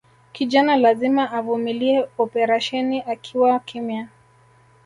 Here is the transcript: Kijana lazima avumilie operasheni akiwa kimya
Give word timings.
Kijana 0.31 0.75
lazima 0.75 1.31
avumilie 1.31 2.09
operasheni 2.17 3.01
akiwa 3.01 3.59
kimya 3.59 4.07